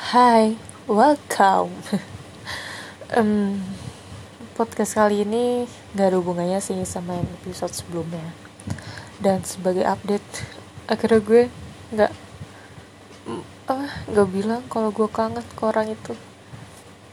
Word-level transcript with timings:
Hai, 0.00 0.56
welcome. 0.88 1.76
um, 3.20 3.60
podcast 4.56 4.96
kali 4.96 5.28
ini 5.28 5.68
gak 5.92 6.08
ada 6.08 6.16
hubungannya 6.16 6.56
sih 6.64 6.80
sama 6.88 7.20
yang 7.20 7.28
episode 7.44 7.76
sebelumnya. 7.76 8.32
Dan 9.20 9.44
sebagai 9.44 9.84
update, 9.84 10.24
akhirnya 10.88 11.20
gue 11.20 11.42
nggak 11.92 12.12
uh, 13.68 13.90
nggak 14.08 14.28
bilang 14.32 14.64
kalau 14.72 14.88
gue 14.88 15.04
kangen 15.04 15.44
ke 15.44 15.62
orang 15.68 15.92
itu. 15.92 16.16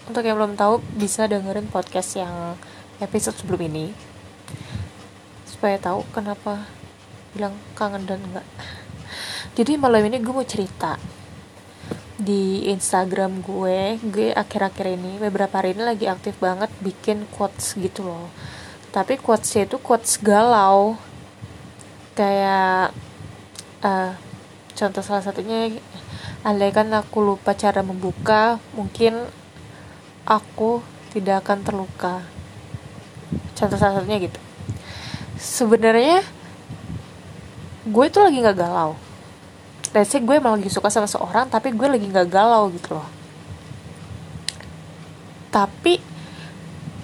Untuk 0.08 0.24
yang 0.24 0.40
belum 0.40 0.56
tahu, 0.56 0.80
bisa 0.96 1.28
dengerin 1.28 1.68
podcast 1.68 2.16
yang 2.16 2.56
episode 3.04 3.36
sebelum 3.36 3.68
ini 3.68 3.92
supaya 5.44 5.76
tahu 5.76 6.08
kenapa 6.16 6.64
bilang 7.36 7.52
kangen 7.76 8.08
dan 8.08 8.24
enggak. 8.32 8.48
Jadi 9.60 9.76
malam 9.76 10.08
ini 10.08 10.24
gue 10.24 10.32
mau 10.32 10.48
cerita 10.48 10.96
di 12.28 12.68
Instagram 12.68 13.40
gue 13.40 14.04
gue 14.04 14.36
akhir-akhir 14.36 15.00
ini 15.00 15.16
beberapa 15.16 15.64
hari 15.64 15.72
ini 15.72 15.88
lagi 15.88 16.12
aktif 16.12 16.36
banget 16.44 16.68
bikin 16.84 17.24
quotes 17.32 17.80
gitu 17.80 18.04
loh. 18.04 18.28
Tapi 18.92 19.16
quotesnya 19.16 19.64
itu 19.64 19.80
quotes 19.80 20.20
galau. 20.20 21.00
Kayak 22.20 22.92
uh, 23.80 24.12
contoh 24.76 25.00
salah 25.00 25.24
satunya 25.24 25.72
andai 26.44 26.76
kan 26.76 26.92
aku 26.92 27.24
lupa 27.24 27.56
cara 27.56 27.80
membuka 27.80 28.60
mungkin 28.76 29.24
aku 30.28 30.84
tidak 31.16 31.48
akan 31.48 31.64
terluka. 31.64 32.28
Contoh 33.56 33.80
salah 33.80 34.04
satunya 34.04 34.20
gitu. 34.20 34.40
Sebenarnya 35.40 36.28
gue 37.88 38.04
itu 38.04 38.20
lagi 38.20 38.44
nggak 38.44 38.60
galau 38.60 39.07
let's 39.94 40.12
say 40.12 40.20
gue 40.24 40.36
emang 40.36 40.60
lagi 40.60 40.72
suka 40.72 40.92
sama 40.92 41.08
seorang 41.08 41.48
tapi 41.48 41.72
gue 41.72 41.88
lagi 41.88 42.08
nggak 42.08 42.28
galau 42.28 42.72
gitu 42.72 42.98
loh. 42.98 43.08
Tapi 45.52 46.00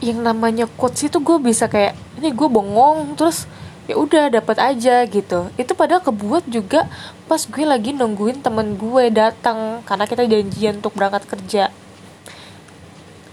yang 0.03 0.19
namanya 0.19 0.67
quotes 0.67 1.07
itu 1.07 1.17
gue 1.23 1.39
bisa 1.39 1.71
kayak 1.71 1.95
ini 2.19 2.35
gue 2.35 2.47
bengong 2.51 3.15
terus 3.15 3.47
ya 3.87 3.95
udah 3.95 4.31
dapat 4.31 4.59
aja 4.59 5.03
gitu. 5.07 5.47
Itu 5.55 5.75
padahal 5.75 6.03
kebuat 6.03 6.47
juga 6.51 6.87
pas 7.27 7.39
gue 7.43 7.63
lagi 7.63 7.95
nungguin 7.95 8.43
temen 8.43 8.75
gue 8.75 9.03
datang 9.11 9.83
karena 9.87 10.05
kita 10.07 10.27
janjian 10.27 10.83
untuk 10.83 10.95
berangkat 10.95 11.23
kerja. 11.27 11.71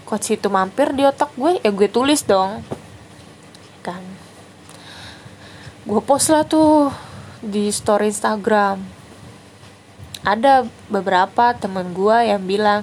Quotes 0.07 0.31
itu 0.31 0.47
mampir 0.47 0.91
di 0.95 1.03
otak 1.07 1.31
gue 1.35 1.59
ya 1.59 1.71
gue 1.71 1.87
tulis 1.91 2.23
dong. 2.23 2.63
Kan. 3.83 4.03
Gue 5.83 5.99
post 6.03 6.29
lah 6.31 6.47
tuh 6.47 6.93
di 7.41 7.73
story 7.73 8.13
Instagram 8.13 9.00
ada 10.21 10.69
beberapa 10.85 11.57
temen 11.57 11.97
gue 11.97 12.17
yang 12.29 12.41
bilang 12.45 12.81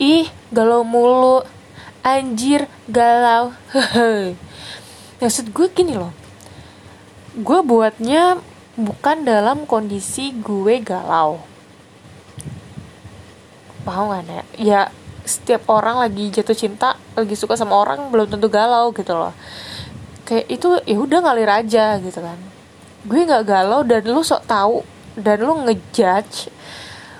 ih 0.00 0.28
galau 0.48 0.82
mulu. 0.84 1.44
Anjir 2.00 2.64
galau. 2.88 3.52
Maksud 5.20 5.52
gue 5.52 5.68
gini 5.68 6.00
loh. 6.00 6.16
Gue 7.36 7.60
buatnya 7.60 8.40
bukan 8.80 9.28
dalam 9.28 9.68
kondisi 9.68 10.32
gue 10.32 10.80
galau. 10.80 11.44
Paham 13.84 14.12
gak 14.12 14.24
ya 14.28 14.42
ya 14.56 14.80
setiap 15.28 15.68
orang 15.68 16.00
lagi 16.00 16.32
jatuh 16.32 16.56
cinta 16.56 16.96
lagi 17.12 17.36
suka 17.36 17.54
sama 17.54 17.76
orang 17.76 18.08
belum 18.08 18.32
tentu 18.32 18.48
galau 18.48 18.88
gitu 18.96 19.12
loh. 19.12 19.36
Kayak 20.24 20.46
itu 20.48 20.68
ya 20.88 20.96
udah 20.96 21.18
ngalir 21.20 21.50
aja 21.52 22.00
gitu 22.00 22.24
kan. 22.24 22.40
Gue 23.04 23.28
nggak 23.28 23.44
galau 23.44 23.84
dan 23.84 24.08
lu 24.08 24.24
sok 24.24 24.48
tahu 24.48 24.80
dan 25.20 25.44
lu 25.44 25.68
ngejudge 25.68 26.48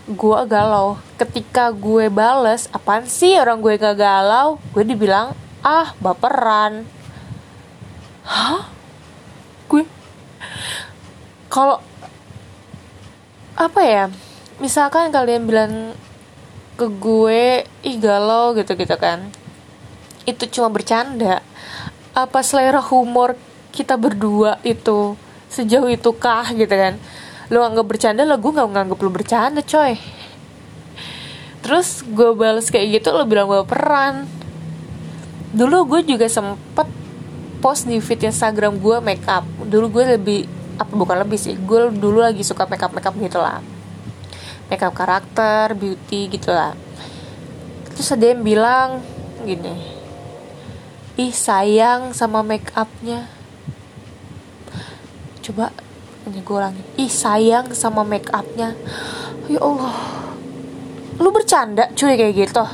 gue 0.09 0.39
galau. 0.49 0.97
Ketika 1.21 1.75
gue 1.75 2.09
bales 2.09 2.71
apaan 2.73 3.05
sih 3.05 3.37
orang 3.37 3.61
gue 3.61 3.77
gak 3.77 3.99
galau? 3.99 4.57
Gue 4.73 4.85
dibilang 4.85 5.37
ah 5.61 5.93
baperan. 6.01 6.89
Hah? 8.25 8.71
Gue 9.69 9.85
kalau 11.51 11.83
apa 13.59 13.81
ya? 13.85 14.05
Misalkan 14.61 15.13
kalian 15.13 15.45
bilang 15.49 15.73
ke 16.77 16.87
gue 16.89 17.65
ih 17.85 17.97
galau 18.01 18.57
gitu 18.57 18.73
gitu 18.77 18.97
kan. 18.97 19.29
Itu 20.25 20.49
cuma 20.49 20.73
bercanda. 20.73 21.45
Apa 22.17 22.41
selera 22.41 22.81
humor 22.81 23.37
kita 23.71 23.95
berdua 23.95 24.59
itu 24.67 25.15
sejauh 25.51 25.91
itu 25.91 26.11
kah 26.15 26.47
gitu 26.55 26.71
kan 26.71 26.95
lu 27.51 27.59
anggap 27.61 27.87
bercanda 27.87 28.23
lah 28.23 28.39
gue 28.39 28.51
nggak 28.51 28.69
nganggap 28.71 28.99
lu 29.03 29.11
bercanda 29.11 29.61
coy. 29.61 29.99
Terus 31.61 32.07
gue 32.07 32.31
balas 32.39 32.71
kayak 32.71 33.03
gitu 33.03 33.11
lo 33.11 33.27
bilang 33.27 33.51
gue 33.51 33.67
peran. 33.67 34.25
Dulu 35.51 35.85
gue 35.91 36.01
juga 36.15 36.31
sempet 36.31 36.87
post 37.59 37.91
di 37.91 37.99
feed 37.99 38.31
Instagram 38.31 38.79
gue 38.79 39.03
makeup. 39.03 39.45
Dulu 39.67 40.01
gue 40.01 40.17
lebih 40.17 40.41
apa 40.81 40.97
bukan 40.97 41.21
lebih 41.21 41.37
sih 41.37 41.59
gue 41.59 41.93
dulu 41.93 42.25
lagi 42.25 42.41
suka 42.47 42.65
makeup 42.71 42.95
makeup 42.95 43.13
gitu 43.19 43.43
lah. 43.43 43.59
Makeup 44.71 44.95
karakter 44.95 45.75
beauty 45.75 46.31
gitu 46.31 46.55
lah. 46.55 46.73
Terus 47.93 48.15
ada 48.15 48.25
yang 48.31 48.41
bilang 48.41 49.05
gini 49.45 50.01
ih 51.21 51.37
sayang 51.37 52.17
sama 52.17 52.41
make 52.41 52.73
upnya 52.73 53.29
coba 55.45 55.69
ini 56.29 56.41
gue 56.45 56.57
ulangi 56.57 56.83
ih 57.01 57.09
sayang 57.09 57.73
sama 57.73 58.05
make 58.05 58.29
upnya. 58.29 58.77
Ya 59.49 59.61
Allah 59.63 60.21
lu 61.21 61.29
bercanda 61.33 61.93
cuy 61.93 62.17
kayak 62.17 62.35
gitu. 62.35 62.65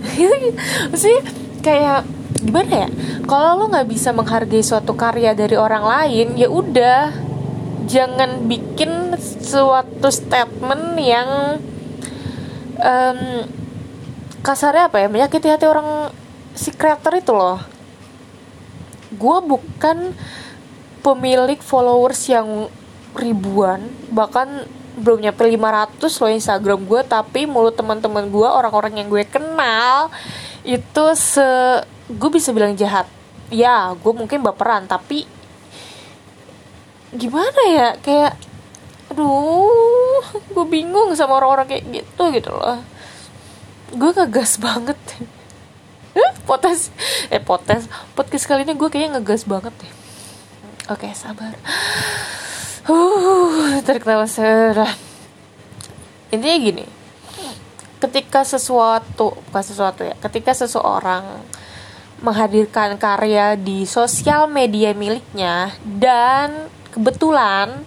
Sih 1.02 1.16
kayak 1.60 2.08
gimana 2.40 2.88
ya? 2.88 2.88
Kalau 3.28 3.60
lu 3.60 3.64
nggak 3.68 3.88
bisa 3.88 4.16
menghargai 4.16 4.64
suatu 4.64 4.96
karya 4.96 5.36
dari 5.36 5.54
orang 5.54 5.84
lain 5.84 6.40
ya 6.40 6.48
udah. 6.48 7.28
Jangan 7.90 8.46
bikin 8.46 9.18
suatu 9.20 10.08
statement 10.14 10.94
yang 11.02 11.58
um, 12.78 13.20
kasarnya 14.40 14.88
apa 14.88 15.04
ya? 15.04 15.08
Menyakiti 15.10 15.50
hati 15.50 15.66
orang 15.66 16.14
si 16.56 16.72
creator 16.72 17.12
itu 17.18 17.34
loh. 17.34 17.60
Gue 19.10 19.38
bukan 19.42 20.14
pemilik 21.00 21.58
followers 21.60 22.20
yang 22.28 22.68
ribuan 23.16 23.90
bahkan 24.14 24.64
belum 25.00 25.24
nyampe 25.24 25.42
500 25.46 26.02
loh 26.02 26.30
Instagram 26.30 26.80
gue 26.84 27.00
tapi 27.08 27.48
mulut 27.48 27.74
teman-teman 27.74 28.28
gue 28.28 28.44
orang-orang 28.44 29.00
yang 29.00 29.08
gue 29.08 29.24
kenal 29.24 30.12
itu 30.66 31.04
se 31.16 31.48
gue 32.10 32.30
bisa 32.30 32.52
bilang 32.52 32.76
jahat. 32.76 33.08
Ya 33.48 33.90
gue 33.96 34.12
mungkin 34.12 34.44
baperan 34.44 34.84
tapi 34.86 35.24
gimana 37.10 37.60
ya 37.66 37.88
kayak 37.98 38.38
aduh 39.10 40.22
gue 40.54 40.66
bingung 40.70 41.10
sama 41.18 41.40
orang-orang 41.40 41.66
kayak 41.66 41.84
gitu 41.90 42.22
gitu 42.34 42.50
loh. 42.52 42.78
Gue 43.94 44.10
ngegas 44.12 44.60
banget. 44.60 44.98
Potes 46.48 46.90
eh 47.30 47.38
potes 47.38 47.86
podcast 48.18 48.44
kali 48.50 48.66
ini 48.66 48.74
gue 48.74 48.88
kayaknya 48.90 49.22
ngegas 49.22 49.46
banget 49.46 49.70
deh 49.78 49.99
Oke, 50.90 51.06
okay, 51.06 51.14
sabar. 51.14 51.54
Uh, 52.90 53.78
terketawa 53.86 54.26
serah. 54.26 54.90
Intinya 56.34 56.58
gini. 56.58 56.86
Ketika 58.02 58.42
sesuatu, 58.42 59.38
bukan 59.38 59.62
sesuatu 59.62 60.02
ya, 60.02 60.18
ketika 60.18 60.50
seseorang 60.50 61.46
menghadirkan 62.26 62.98
karya 62.98 63.54
di 63.54 63.86
sosial 63.86 64.50
media 64.50 64.90
miliknya 64.90 65.78
dan 65.86 66.66
kebetulan 66.90 67.86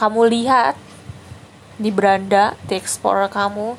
kamu 0.00 0.32
lihat 0.32 0.80
di 1.76 1.92
beranda 1.92 2.56
di 2.64 2.80
explorer 2.80 3.28
kamu 3.28 3.76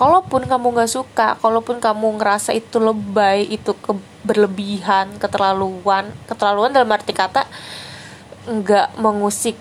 kalaupun 0.00 0.48
kamu 0.48 0.66
nggak 0.72 0.90
suka 0.90 1.36
kalaupun 1.44 1.76
kamu 1.76 2.16
ngerasa 2.16 2.56
itu 2.56 2.80
lebay 2.80 3.44
itu 3.52 3.76
ke 3.76 3.92
berlebihan 4.24 5.20
keterlaluan 5.20 6.08
keterlaluan 6.24 6.72
dalam 6.72 6.88
arti 6.88 7.12
kata 7.12 7.44
nggak 8.48 8.96
mengusik 8.96 9.60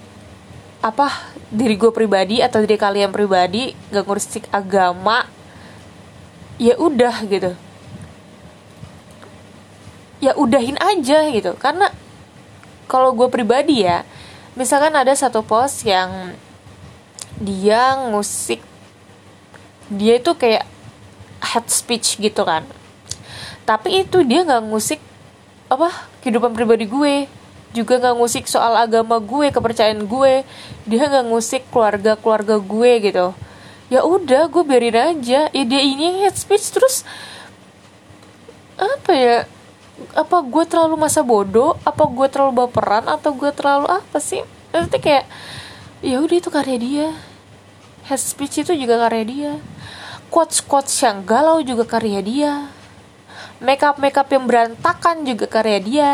apa 0.79 1.11
diri 1.51 1.75
gue 1.75 1.91
pribadi 1.91 2.39
atau 2.39 2.63
diri 2.63 2.79
kalian 2.79 3.11
pribadi 3.11 3.75
nggak 3.91 4.03
ngurusik 4.07 4.47
agama 4.55 5.27
ya 6.55 6.75
udah 6.79 7.15
gitu. 7.27 7.51
Ya 10.19 10.35
udahin 10.35 10.75
aja 10.79 11.31
gitu. 11.31 11.55
Karena 11.59 11.91
kalau 12.87 13.11
gue 13.15 13.27
pribadi 13.27 13.83
ya 13.83 14.07
misalkan 14.55 14.95
ada 14.95 15.11
satu 15.15 15.43
post 15.43 15.83
yang 15.83 16.35
dia 17.39 17.95
ngusik 18.11 18.68
dia 19.89 20.21
itu 20.21 20.31
kayak 20.37 20.65
head 21.41 21.65
speech 21.67 22.21
gitu 22.21 22.45
kan. 22.45 22.63
Tapi 23.65 24.05
itu 24.05 24.21
dia 24.25 24.45
nggak 24.45 24.63
ngusik 24.69 25.01
apa 25.69 25.89
kehidupan 26.21 26.53
pribadi 26.53 26.85
gue. 26.85 27.25
Juga 27.69 28.01
nggak 28.01 28.15
ngusik 28.17 28.45
soal 28.49 28.73
agama 28.77 29.21
gue 29.21 29.53
kepercayaan 29.53 30.05
gue. 30.05 30.45
Dia 30.89 31.03
nggak 31.05 31.25
ngusik 31.29 31.63
keluarga 31.69 32.17
keluarga 32.17 32.57
gue 32.57 32.91
gitu. 33.09 33.27
Ya 33.89 34.05
udah 34.05 34.49
gue 34.49 34.63
biarin 34.65 34.97
aja. 35.17 35.49
Ya 35.49 35.63
dia 35.65 35.81
ini 35.81 36.25
head 36.25 36.37
speech. 36.37 36.69
Terus 36.73 37.05
apa 38.77 39.11
ya 39.13 39.37
apa 40.15 40.37
gue 40.41 40.63
terlalu 40.65 40.95
masa 40.97 41.21
bodoh? 41.21 41.77
Apa 41.85 42.09
gue 42.09 42.27
terlalu 42.29 42.65
baperan? 42.65 43.05
Atau 43.05 43.37
gue 43.37 43.49
terlalu 43.53 43.89
apa 43.89 44.17
sih? 44.17 44.41
Nanti 44.73 44.97
kayak 45.01 45.25
ya 46.01 46.21
udah 46.23 46.37
itu 46.39 46.49
karya 46.49 46.77
dia 46.79 47.09
head 48.09 48.17
speech 48.17 48.65
itu 48.65 48.73
juga 48.73 48.97
karya 49.05 49.23
dia. 49.23 49.53
Quotes 50.33 50.65
quotes 50.65 50.97
yang 51.05 51.21
galau 51.21 51.61
juga 51.61 51.85
karya 51.85 52.25
dia. 52.25 52.53
Makeup 53.61 54.01
makeup 54.01 54.25
yang 54.33 54.49
berantakan 54.49 55.21
juga 55.29 55.45
karya 55.45 55.79
dia. 55.79 56.11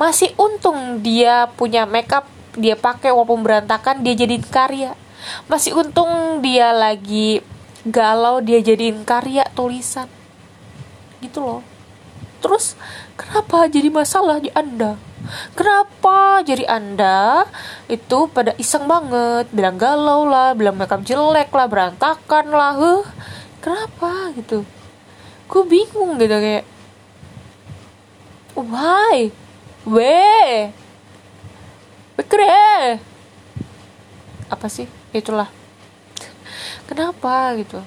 Masih 0.00 0.32
untung 0.40 1.04
dia 1.04 1.52
punya 1.60 1.84
makeup 1.84 2.24
dia 2.56 2.72
pakai 2.72 3.12
walaupun 3.12 3.44
berantakan 3.44 4.00
dia 4.00 4.16
jadiin 4.16 4.44
karya. 4.48 4.96
Masih 5.44 5.76
untung 5.76 6.40
dia 6.40 6.72
lagi 6.72 7.44
galau 7.84 8.40
dia 8.40 8.64
jadiin 8.64 9.04
karya 9.04 9.44
tulisan. 9.52 10.08
Gitu 11.20 11.44
loh 11.44 11.73
terus 12.44 12.76
kenapa 13.16 13.64
jadi 13.72 13.88
masalah 13.88 14.36
di 14.36 14.52
anda? 14.52 15.00
Kenapa 15.56 16.44
jadi 16.44 16.68
anda 16.68 17.48
itu 17.88 18.28
pada 18.28 18.52
iseng 18.60 18.84
banget 18.84 19.48
bilang 19.48 19.80
galau 19.80 20.28
lah 20.28 20.52
bilang 20.52 20.76
makeup 20.76 21.00
jelek 21.00 21.48
lah 21.48 21.64
berantakan 21.64 22.52
lah 22.52 22.76
huh? 22.76 23.04
Kenapa 23.64 24.36
gitu? 24.36 24.68
Gue 25.48 25.62
bingung 25.64 26.20
gitu 26.20 26.36
kayak 26.36 26.68
why? 28.52 29.32
We 29.88 30.68
bekre 32.20 33.00
apa 34.52 34.66
sih? 34.68 34.84
Itulah. 35.16 35.48
Kenapa 36.84 37.56
gitu? 37.56 37.80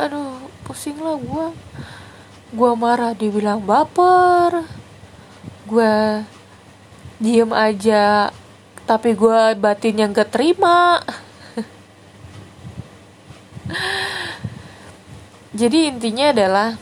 Aduh 0.00 0.40
pusing 0.64 0.96
lah 1.04 1.20
gue 1.20 1.46
gue 2.50 2.72
marah 2.74 3.14
dibilang 3.14 3.62
baper. 3.62 4.66
Gue 5.66 6.24
diem 7.20 7.52
aja 7.52 8.32
tapi 8.88 9.12
gue 9.12 9.54
batin 9.60 10.02
yang 10.02 10.10
gak 10.10 10.32
terima 10.32 11.04
jadi 15.60 15.92
intinya 15.92 16.32
adalah 16.32 16.80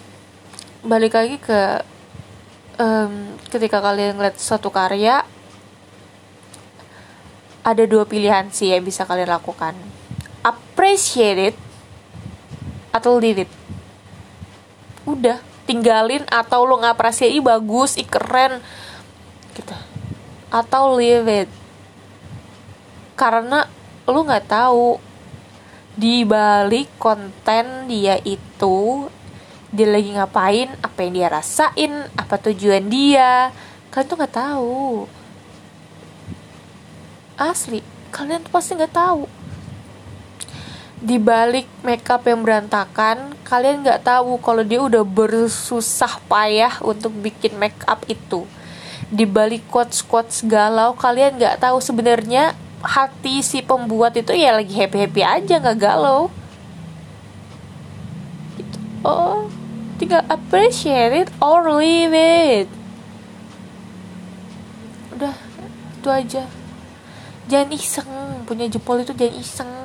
balik 0.87 1.19
lagi 1.19 1.43
ke 1.43 1.83
um, 2.79 3.35
ketika 3.51 3.83
kalian 3.83 4.15
ngeliat 4.15 4.39
satu 4.39 4.71
karya 4.71 5.27
ada 7.67 7.85
dua 7.85 8.07
pilihan 8.09 8.49
sih 8.49 8.73
yang 8.73 8.81
bisa 8.81 9.05
kalian 9.05 9.29
lakukan. 9.29 9.77
Appreciate 10.41 11.53
it 11.53 11.57
atau 12.95 13.21
it. 13.21 13.51
Udah 15.05 15.48
tinggalin 15.69 16.25
atau 16.33 16.65
lo 16.65 16.81
ngapresiasi 16.81 17.45
bagus 17.45 18.01
i 18.01 18.05
keren 18.09 18.65
gitu. 19.53 19.77
Atau 20.49 20.97
leave 20.97 21.45
it. 21.45 21.51
Karena 23.13 23.69
lo 24.09 24.25
nggak 24.25 24.49
tahu 24.49 24.97
di 25.93 26.25
balik 26.25 26.89
konten 26.97 27.91
dia 27.91 28.17
itu 28.25 29.11
dia 29.69 29.85
lagi 29.85 30.17
ngapain 30.17 30.73
apa 30.81 30.99
yang 31.05 31.13
dia 31.13 31.29
rasain 31.29 31.93
apa 32.17 32.41
tujuan 32.49 32.89
dia 32.89 33.53
kalian 33.93 34.09
tuh 34.09 34.17
nggak 34.17 34.33
tahu. 34.35 35.05
Asli 37.37 37.85
kalian 38.09 38.41
tuh 38.41 38.53
pasti 38.57 38.73
nggak 38.73 38.97
tahu 38.97 39.38
di 40.99 41.15
balik 41.23 41.71
makeup 41.87 42.27
yang 42.27 42.43
berantakan 42.43 43.31
kalian 43.47 43.87
nggak 43.87 44.03
tahu 44.03 44.35
kalau 44.43 44.67
dia 44.67 44.83
udah 44.83 45.07
bersusah 45.07 46.19
payah 46.27 46.83
untuk 46.83 47.15
bikin 47.15 47.55
makeup 47.55 48.03
itu. 48.11 48.45
Di 49.09 49.25
balik 49.25 49.65
quotes 49.71 50.03
quotes 50.03 50.43
galau 50.43 50.99
kalian 50.99 51.39
nggak 51.39 51.63
tahu 51.63 51.79
sebenarnya 51.79 52.53
hati 52.83 53.41
si 53.47 53.63
pembuat 53.63 54.15
itu 54.19 54.35
ya 54.35 54.59
lagi 54.59 54.75
happy 54.75 54.99
happy 55.07 55.23
aja 55.23 55.55
nggak 55.63 55.79
galau. 55.79 56.31
Gitu. 58.59 58.79
oh 59.07 59.47
tinggal 60.03 60.27
appreciate 60.27 61.15
it 61.15 61.29
or 61.39 61.63
leave 61.79 62.11
it. 62.11 62.69
Udah 65.15 65.35
itu 65.95 66.09
aja. 66.11 66.43
Jangan 67.49 67.71
iseng 67.73 68.11
punya 68.45 68.69
jempol 68.69 69.01
itu 69.01 69.15
jangan 69.17 69.37
iseng 69.41 69.78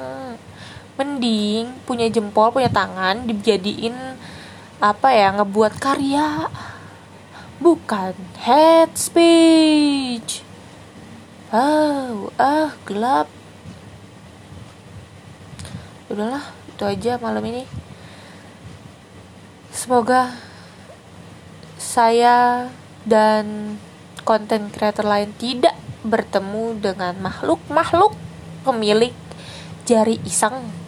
mending 0.94 1.74
punya 1.90 2.06
jempol 2.10 2.54
punya 2.54 2.70
tangan 2.70 3.26
dijadiin 3.26 3.96
apa 4.84 5.10
ya 5.16 5.32
ngebuat 5.40 5.74
karya. 5.80 6.52
Bukan 7.64 8.14
head 8.44 8.92
speech. 9.00 10.44
Oh 11.54 12.28
ah 12.36 12.76
gelap. 12.84 13.32
Udahlah 16.12 16.44
itu 16.68 16.84
aja 16.84 17.16
malam 17.22 17.46
ini. 17.48 17.64
Semoga 19.72 20.36
saya 21.80 22.68
dan 23.08 23.76
konten 24.28 24.72
creator 24.72 25.08
lain 25.08 25.32
tidak 25.40 25.76
bertemu 26.04 26.76
dengan 26.80 27.16
makhluk-makhluk 27.24 28.16
pemilik 28.68 29.16
jari 29.88 30.20
iseng 30.28 30.83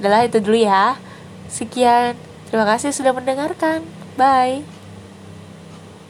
udahlah 0.00 0.24
itu 0.26 0.38
dulu 0.40 0.58
ya. 0.60 0.96
Sekian. 1.50 2.16
Terima 2.48 2.66
kasih 2.66 2.90
sudah 2.90 3.14
mendengarkan. 3.14 3.86
Bye 4.18 4.79